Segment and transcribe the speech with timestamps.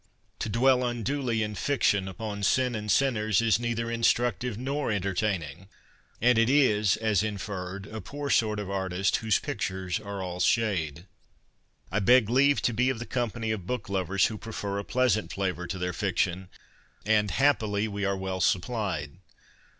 [0.39, 5.67] To dwell unduly in fiction upon sin and sinners is neither instructive nor entertaining,
[6.19, 11.05] and it is, as inferred, a poor sort of artist whose pictures are all shade.
[11.91, 15.31] I beg leave to be of the company of book lovers who prefer a pleasant
[15.31, 16.49] flavour to their fiction,
[17.05, 19.19] and, happily, we are well supplied.